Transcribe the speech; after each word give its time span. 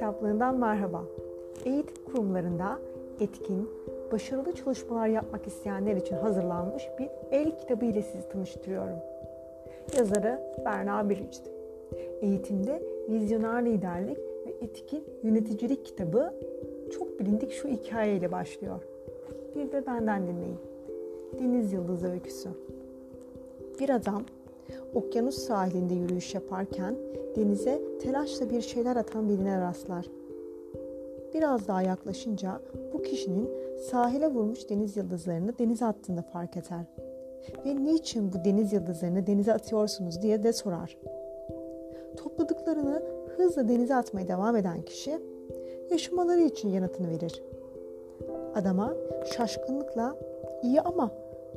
kitaplığından 0.00 0.58
merhaba. 0.58 1.04
Eğitim 1.64 2.04
kurumlarında 2.04 2.78
etkin, 3.20 3.70
başarılı 4.12 4.52
çalışmalar 4.54 5.06
yapmak 5.06 5.46
isteyenler 5.46 5.96
için 5.96 6.16
hazırlanmış 6.16 6.82
bir 6.98 7.08
el 7.30 7.58
kitabı 7.58 7.84
ile 7.84 8.02
sizi 8.02 8.28
tanıştırıyorum. 8.28 8.96
Yazarı 9.96 10.40
Berna 10.64 11.10
Biric'ti. 11.10 11.50
Eğitimde 12.20 12.82
vizyoner 13.08 13.64
liderlik 13.64 14.18
ve 14.18 14.50
etkin 14.60 15.04
yöneticilik 15.22 15.84
kitabı 15.84 16.34
çok 16.92 17.20
bilindik 17.20 17.52
şu 17.52 17.68
hikayeyle 17.68 18.32
başlıyor. 18.32 18.80
Bir 19.56 19.72
de 19.72 19.86
benden 19.86 20.22
dinleyin. 20.26 20.58
Deniz 21.38 21.72
Yıldızı 21.72 22.10
Öyküsü. 22.10 22.48
Bir 23.80 23.90
adam 23.90 24.22
okyanus 24.94 25.38
sahilinde 25.38 25.94
yürüyüş 25.94 26.34
yaparken 26.34 26.94
denize 27.36 27.80
telaşla 28.00 28.50
bir 28.50 28.60
şeyler 28.60 28.96
atan 28.96 29.28
birine 29.28 29.60
rastlar. 29.60 30.06
Biraz 31.34 31.68
daha 31.68 31.82
yaklaşınca 31.82 32.60
bu 32.92 33.02
kişinin 33.02 33.50
sahile 33.90 34.28
vurmuş 34.28 34.70
deniz 34.70 34.96
yıldızlarını 34.96 35.58
denize 35.58 35.84
attığını 35.84 36.22
fark 36.22 36.56
eder. 36.56 36.86
Ve 37.66 37.84
niçin 37.84 38.32
bu 38.32 38.44
deniz 38.44 38.72
yıldızlarını 38.72 39.26
denize 39.26 39.52
atıyorsunuz 39.52 40.22
diye 40.22 40.42
de 40.42 40.52
sorar. 40.52 40.98
Topladıklarını 42.16 43.02
hızla 43.36 43.68
denize 43.68 43.94
atmaya 43.94 44.28
devam 44.28 44.56
eden 44.56 44.82
kişi 44.82 45.18
yaşamaları 45.90 46.40
için 46.40 46.68
yanıtını 46.68 47.10
verir. 47.10 47.42
Adama 48.54 48.94
şaşkınlıkla 49.36 50.16
iyi 50.62 50.80
ama 50.80 51.10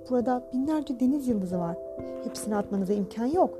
burada 0.09 0.43
binlerce 0.53 0.99
deniz 0.99 1.27
yıldızı 1.27 1.59
var. 1.59 1.77
Hepsini 2.23 2.55
atmanıza 2.55 2.93
imkan 2.93 3.25
yok. 3.25 3.57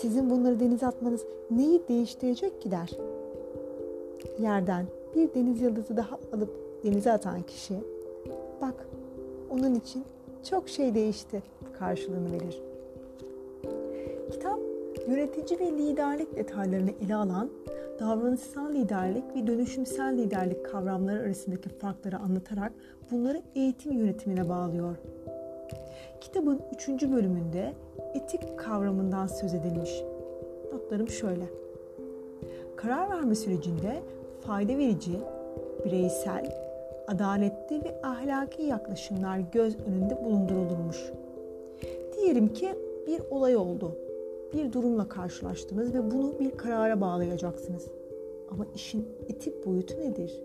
Sizin 0.00 0.30
bunları 0.30 0.60
denize 0.60 0.86
atmanız 0.86 1.24
neyi 1.50 1.82
değiştirecek 1.88 2.62
ki 2.62 2.70
der. 2.70 2.90
Yerden 4.38 4.86
bir 5.14 5.34
deniz 5.34 5.60
yıldızı 5.60 5.96
daha 5.96 6.18
alıp 6.32 6.50
denize 6.84 7.12
atan 7.12 7.42
kişi 7.42 7.74
bak 8.60 8.86
onun 9.50 9.74
için 9.74 10.04
çok 10.50 10.68
şey 10.68 10.94
değişti 10.94 11.42
karşılığını 11.78 12.32
verir. 12.32 12.62
Kitap 14.32 14.58
yönetici 15.08 15.60
ve 15.60 15.72
liderlik 15.72 16.36
detaylarını 16.36 16.90
ele 17.04 17.14
alan 17.14 17.50
davranışsal 18.00 18.72
liderlik 18.74 19.24
ve 19.36 19.46
dönüşümsel 19.46 20.18
liderlik 20.18 20.64
kavramları 20.64 21.20
arasındaki 21.20 21.68
farkları 21.68 22.18
anlatarak 22.18 22.72
bunları 23.10 23.42
eğitim 23.54 23.92
yönetimine 23.92 24.48
bağlıyor. 24.48 24.96
Kitabın 26.20 26.60
3. 26.74 26.88
bölümünde 26.88 27.72
etik 28.14 28.58
kavramından 28.58 29.26
söz 29.26 29.54
edilmiş. 29.54 30.02
Notlarım 30.72 31.08
şöyle. 31.08 31.44
Karar 32.76 33.10
verme 33.10 33.34
sürecinde 33.34 34.02
fayda 34.40 34.78
verici, 34.78 35.12
bireysel, 35.84 36.64
adaletli 37.06 37.84
ve 37.84 38.00
ahlaki 38.02 38.62
yaklaşımlar 38.62 39.38
göz 39.38 39.76
önünde 39.86 40.24
bulundurulmuş. 40.24 41.12
Diyelim 42.16 42.52
ki 42.52 42.74
bir 43.06 43.20
olay 43.30 43.56
oldu. 43.56 43.96
Bir 44.52 44.72
durumla 44.72 45.08
karşılaştınız 45.08 45.94
ve 45.94 46.10
bunu 46.10 46.38
bir 46.40 46.50
karara 46.50 47.00
bağlayacaksınız. 47.00 47.88
Ama 48.50 48.66
işin 48.74 49.08
etik 49.28 49.66
boyutu 49.66 50.00
nedir? 50.00 50.42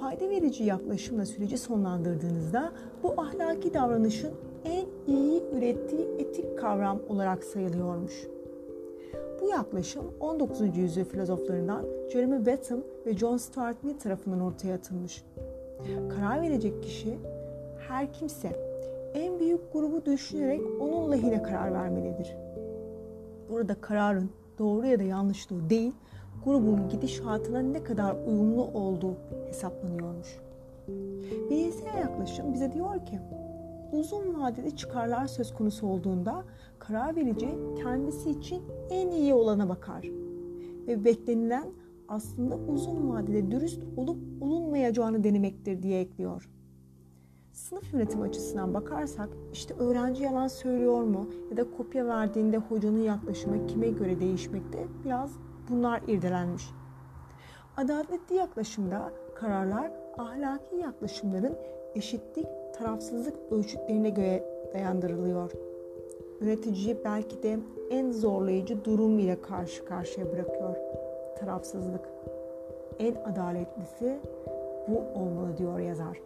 Fayda 0.00 0.30
verici 0.30 0.64
yaklaşımla 0.64 1.26
süreci 1.26 1.58
sonlandırdığınızda 1.58 2.72
bu 3.02 3.20
ahlaki 3.20 3.74
davranışın 3.74 4.32
en 4.64 4.86
iyi 5.14 5.42
ürettiği 5.52 6.08
etik 6.18 6.58
kavram 6.58 7.00
olarak 7.08 7.44
sayılıyormuş. 7.44 8.28
Bu 9.40 9.48
yaklaşım 9.48 10.04
19. 10.20 10.76
yüzyıl 10.76 11.04
filozoflarından 11.04 11.84
Jeremy 12.12 12.46
Bentham 12.46 12.80
ve 13.06 13.16
John 13.16 13.36
Stuart 13.36 13.84
Mill 13.84 13.98
tarafından 13.98 14.40
ortaya 14.40 14.74
atılmış. 14.74 15.24
Karar 16.16 16.42
verecek 16.42 16.82
kişi 16.82 17.18
her 17.88 18.12
kimse 18.12 18.48
en 19.14 19.40
büyük 19.40 19.72
grubu 19.72 20.04
düşünerek 20.04 20.60
onun 20.80 21.12
lehine 21.12 21.42
karar 21.42 21.72
vermelidir. 21.72 22.36
Burada 23.50 23.74
kararın 23.80 24.30
doğru 24.58 24.86
ya 24.86 24.98
da 24.98 25.02
yanlışlığı 25.02 25.70
değil, 25.70 25.92
grubun 26.44 26.88
gidişatına 26.88 27.60
ne 27.60 27.84
kadar 27.84 28.16
uyumlu 28.26 28.64
olduğu 28.64 29.14
hesaplanıyormuş. 29.46 30.38
Bireysel 31.50 31.98
yaklaşım 31.98 32.54
bize 32.54 32.72
diyor 32.72 33.06
ki 33.06 33.20
uzun 33.92 34.40
vadeli 34.40 34.76
çıkarlar 34.76 35.26
söz 35.26 35.54
konusu 35.54 35.86
olduğunda 35.86 36.44
karar 36.78 37.16
verici 37.16 37.48
kendisi 37.82 38.30
için 38.30 38.62
en 38.90 39.10
iyi 39.10 39.34
olana 39.34 39.68
bakar. 39.68 40.08
Ve 40.86 41.04
beklenilen 41.04 41.66
aslında 42.08 42.56
uzun 42.56 43.10
vadede 43.10 43.50
dürüst 43.50 43.82
olup 43.96 44.18
olunmayacağını 44.40 45.24
denemektir 45.24 45.82
diye 45.82 46.00
ekliyor. 46.00 46.48
Sınıf 47.52 47.92
yönetimi 47.92 48.22
açısından 48.22 48.74
bakarsak 48.74 49.28
işte 49.52 49.74
öğrenci 49.74 50.22
yalan 50.22 50.48
söylüyor 50.48 51.02
mu 51.02 51.26
ya 51.50 51.56
da 51.56 51.70
kopya 51.76 52.06
verdiğinde 52.06 52.58
hocanın 52.58 53.02
yaklaşımı 53.02 53.66
kime 53.66 53.88
göre 53.88 54.20
değişmekte 54.20 54.86
biraz 55.04 55.30
bunlar 55.70 56.02
irdelenmiş. 56.08 56.70
Adaletli 57.76 58.34
yaklaşımda 58.34 59.12
kararlar 59.34 59.90
ahlaki 60.18 60.76
yaklaşımların 60.76 61.56
eşitlik 61.94 62.46
tarafsızlık 62.78 63.34
ölçütlerine 63.50 64.10
göre 64.10 64.44
dayandırılıyor. 64.74 65.52
Yöneticiyi 66.40 66.96
belki 67.04 67.42
de 67.42 67.58
en 67.90 68.12
zorlayıcı 68.12 68.84
durum 68.84 69.18
ile 69.18 69.42
karşı 69.42 69.84
karşıya 69.84 70.32
bırakıyor. 70.32 70.76
Tarafsızlık. 71.38 72.08
En 72.98 73.14
adaletlisi 73.14 74.18
bu 74.88 75.20
olmalı 75.20 75.56
diyor 75.58 75.78
yazar. 75.78 76.20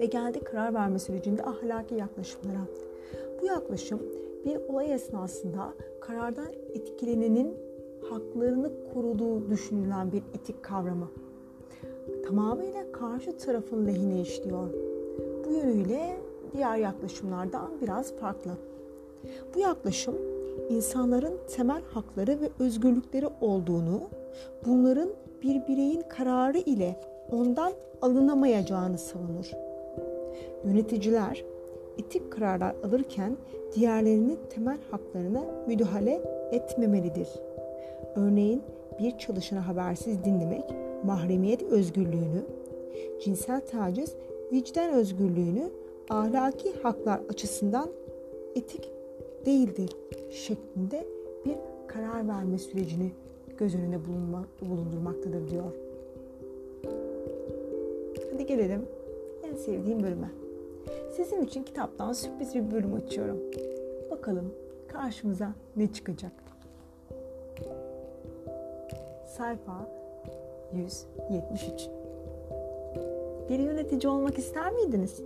Ve 0.00 0.06
geldi 0.06 0.40
karar 0.40 0.74
verme 0.74 0.98
sürecinde 0.98 1.42
ahlaki 1.42 1.94
yaklaşımlara. 1.94 2.60
Bu 3.42 3.46
yaklaşım 3.46 4.02
bir 4.44 4.56
olay 4.56 4.92
esnasında 4.92 5.72
karardan 6.00 6.48
etkilenenin 6.74 7.56
haklarını 8.10 8.70
koruduğu 8.94 9.50
düşünülen 9.50 10.12
bir 10.12 10.22
etik 10.34 10.62
kavramı. 10.62 11.08
Tamamıyla 12.26 12.92
karşı 12.92 13.38
tarafın 13.38 13.86
lehine 13.86 14.20
işliyor 14.20 14.68
bu 15.50 15.54
yönüyle 15.54 16.16
diğer 16.52 16.76
yaklaşımlardan 16.76 17.70
biraz 17.82 18.14
farklı. 18.14 18.50
Bu 19.54 19.58
yaklaşım 19.58 20.14
insanların 20.68 21.38
temel 21.56 21.82
hakları 21.82 22.40
ve 22.40 22.50
özgürlükleri 22.58 23.26
olduğunu, 23.40 24.00
bunların 24.66 25.08
bir 25.42 25.66
bireyin 25.68 26.02
kararı 26.08 26.58
ile 26.58 27.00
ondan 27.32 27.72
alınamayacağını 28.02 28.98
savunur. 28.98 29.50
Yöneticiler 30.64 31.44
etik 31.98 32.32
kararlar 32.32 32.74
alırken 32.84 33.36
diğerlerinin 33.74 34.38
temel 34.50 34.78
haklarına 34.90 35.44
müdahale 35.66 36.22
etmemelidir. 36.52 37.28
Örneğin 38.16 38.62
bir 38.98 39.18
çalışanı 39.18 39.60
habersiz 39.60 40.24
dinlemek 40.24 40.64
mahremiyet 41.04 41.62
özgürlüğünü, 41.62 42.44
cinsel 43.24 43.60
taciz 43.66 44.14
vicdan 44.52 44.90
özgürlüğünü 44.90 45.70
ahlaki 46.10 46.72
haklar 46.82 47.20
açısından 47.28 47.88
etik 48.54 48.90
değildir 49.46 49.96
şeklinde 50.30 51.06
bir 51.44 51.56
karar 51.86 52.28
verme 52.28 52.58
sürecini 52.58 53.12
göz 53.58 53.74
önünde 53.74 54.04
bulunma, 54.04 54.44
bulundurmaktadır 54.60 55.50
diyor. 55.50 55.72
Hadi 58.32 58.46
gelelim 58.46 58.86
en 59.42 59.54
sevdiğim 59.54 60.02
bölüme. 60.02 60.30
Sizin 61.16 61.42
için 61.42 61.62
kitaptan 61.62 62.12
sürpriz 62.12 62.54
bir 62.54 62.70
bölüm 62.70 62.94
açıyorum. 62.94 63.38
Bakalım 64.10 64.54
karşımıza 64.88 65.54
ne 65.76 65.92
çıkacak? 65.92 66.32
Sayfa 69.36 69.88
173 70.72 71.88
bir 73.48 73.58
yönetici 73.58 74.12
olmak 74.12 74.38
ister 74.38 74.72
miydiniz? 74.72 75.20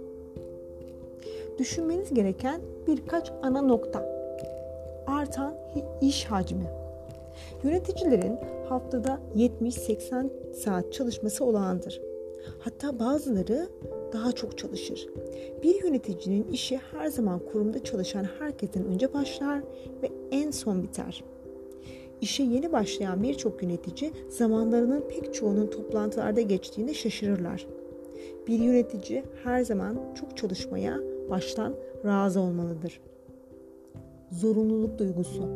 Düşünmeniz 1.58 2.14
gereken 2.14 2.60
birkaç 2.86 3.32
ana 3.42 3.62
nokta. 3.62 4.08
Artan 5.06 5.54
iş 6.00 6.24
hacmi. 6.24 6.64
Yöneticilerin 7.62 8.38
haftada 8.68 9.18
70-80 9.36 10.54
saat 10.54 10.92
çalışması 10.92 11.44
olağandır. 11.44 12.00
Hatta 12.58 12.98
bazıları 12.98 13.68
daha 14.12 14.32
çok 14.32 14.58
çalışır. 14.58 15.08
Bir 15.62 15.84
yöneticinin 15.84 16.52
işi 16.52 16.76
her 16.92 17.06
zaman 17.06 17.40
kurumda 17.52 17.84
çalışan 17.84 18.26
herkesten 18.38 18.84
önce 18.84 19.12
başlar 19.12 19.60
ve 20.02 20.10
en 20.30 20.50
son 20.50 20.82
biter. 20.82 21.24
İşe 22.20 22.43
yeni 22.43 22.72
başlayan 22.72 23.22
birçok 23.22 23.62
yönetici 23.62 24.12
zamanlarının 24.28 25.05
pek 25.08 25.34
çoğunun 25.34 25.66
toplantılarda 25.66 26.40
geçtiğinde 26.40 26.94
şaşırırlar. 26.94 27.66
Bir 28.46 28.58
yönetici 28.58 29.25
her 29.44 29.62
zaman 29.62 30.14
çok 30.14 30.37
çalışmaya 30.37 30.99
baştan 31.31 31.75
razı 32.05 32.40
olmalıdır. 32.40 33.00
Zorunluluk 34.31 34.99
duygusu. 34.99 35.49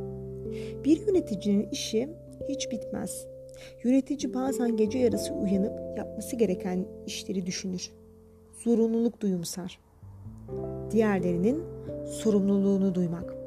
Bir 0.85 1.07
yöneticinin 1.07 1.69
işi 1.71 2.09
hiç 2.49 2.71
bitmez. 2.71 3.27
Yönetici 3.85 4.35
bazen 4.35 4.77
gece 4.77 4.99
yarısı 4.99 5.33
uyanıp 5.33 5.99
yapması 5.99 6.37
gereken 6.37 6.87
işleri 7.07 7.47
düşünür. 7.47 7.91
Zorunluluk 8.65 9.21
duyumsar. 9.21 9.79
Diğerlerinin 10.91 11.63
sorumluluğunu 12.07 12.95
duymak. 12.95 13.38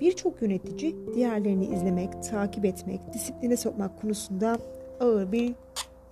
Birçok 0.00 0.42
yönetici 0.42 0.96
diğerlerini 1.14 1.66
izlemek, 1.66 2.22
takip 2.22 2.64
etmek, 2.64 3.00
disipline 3.12 3.56
sokmak 3.56 4.00
konusunda 4.00 4.58
ağır 5.00 5.32
bir 5.32 5.54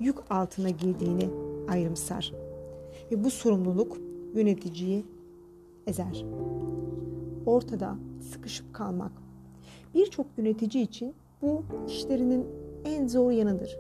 yük 0.00 0.17
altına 0.31 0.70
girdiğini 0.70 1.29
ayrımsar. 1.69 2.32
Ve 3.11 3.25
bu 3.25 3.31
sorumluluk 3.31 3.99
yöneticiyi 4.35 5.05
ezer. 5.87 6.25
Ortada 7.47 7.97
sıkışıp 8.32 8.75
kalmak. 8.75 9.12
Birçok 9.94 10.26
yönetici 10.38 10.85
için 10.85 11.15
bu 11.43 11.62
işlerinin 11.88 12.47
en 12.85 13.08
zor 13.08 13.31
yanıdır. 13.31 13.79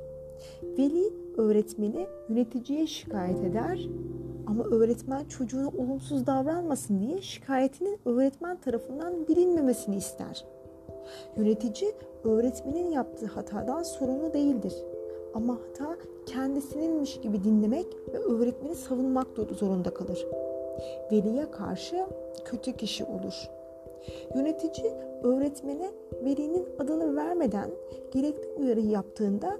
Veli 0.62 1.12
öğretmeni 1.36 2.06
yöneticiye 2.28 2.86
şikayet 2.86 3.44
eder 3.44 3.88
ama 4.46 4.64
öğretmen 4.64 5.24
çocuğuna 5.24 5.68
olumsuz 5.68 6.26
davranmasın 6.26 7.00
diye 7.00 7.22
şikayetinin 7.22 7.98
öğretmen 8.04 8.56
tarafından 8.56 9.28
bilinmemesini 9.28 9.96
ister. 9.96 10.44
Yönetici 11.36 11.92
öğretmenin 12.24 12.90
yaptığı 12.90 13.26
hatadan 13.26 13.82
sorumlu 13.82 14.32
değildir. 14.32 14.74
Ama 15.34 15.54
hata 15.54 15.96
kendisininmiş 16.26 17.20
gibi 17.20 17.44
dinlemek 17.44 17.86
ve 18.12 18.18
öğretmeni 18.18 18.74
savunmak 18.74 19.26
zorunda 19.58 19.94
kalır. 19.94 20.26
Veliye 21.12 21.50
karşı 21.50 22.06
kötü 22.44 22.72
kişi 22.72 23.04
olur. 23.04 23.48
Yönetici 24.34 24.92
öğretmene 25.22 25.90
velinin 26.24 26.68
adını 26.78 27.16
vermeden 27.16 27.70
gerekli 28.10 28.48
uyarı 28.58 28.80
yaptığında 28.80 29.58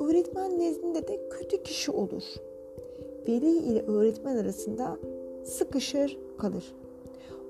öğretmen 0.00 0.58
nezdinde 0.58 1.08
de 1.08 1.28
kötü 1.28 1.62
kişi 1.62 1.90
olur. 1.90 2.22
Veli 3.28 3.56
ile 3.56 3.86
öğretmen 3.86 4.36
arasında 4.36 4.96
sıkışır 5.44 6.18
kalır. 6.38 6.74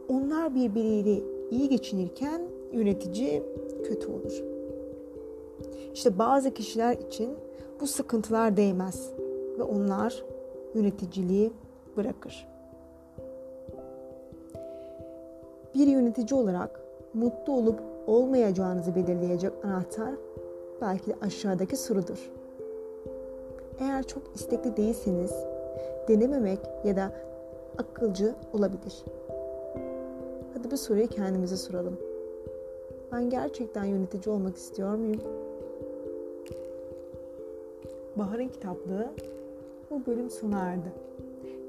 Onlar 0.08 0.54
birbiriyle 0.54 1.22
iyi 1.50 1.68
geçinirken 1.68 2.42
yönetici 2.72 3.42
kötü 3.84 4.06
olur. 4.12 4.42
İşte 5.94 6.18
bazı 6.18 6.54
kişiler 6.54 6.96
için 6.96 7.30
bu 7.80 7.86
sıkıntılar 7.86 8.56
değmez 8.56 9.10
ve 9.58 9.62
onlar 9.62 10.24
yöneticiliği 10.74 11.52
bırakır. 11.96 12.48
Bir 15.74 15.86
yönetici 15.86 16.40
olarak 16.40 16.80
mutlu 17.14 17.52
olup 17.52 17.80
olmayacağınızı 18.06 18.94
belirleyecek 18.94 19.52
anahtar 19.64 20.14
belki 20.80 21.06
de 21.06 21.14
aşağıdaki 21.20 21.76
sorudur. 21.76 22.30
Eğer 23.80 24.02
çok 24.02 24.22
istekli 24.34 24.76
değilseniz 24.76 25.32
denememek 26.08 26.58
ya 26.84 26.96
da 26.96 27.12
akılcı 27.78 28.34
olabilir. 28.52 29.04
Hadi 30.54 30.70
bu 30.70 30.76
soruyu 30.76 31.06
kendimize 31.06 31.56
soralım. 31.56 31.98
Ben 33.12 33.30
gerçekten 33.30 33.84
yönetici 33.84 34.34
olmak 34.34 34.56
istiyor 34.56 34.94
muyum? 34.94 35.20
Bahar'ın 38.16 38.48
kitaplığı 38.48 39.10
bu 39.90 40.06
bölüm 40.06 40.30
sona 40.30 40.58
erdi. 40.58 40.92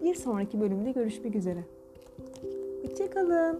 Bir 0.04 0.16
sonraki 0.16 0.62
bölümde 0.62 0.92
görüşmek 0.92 1.36
üzere. 1.36 1.64
Hoşçakalın. 2.84 3.60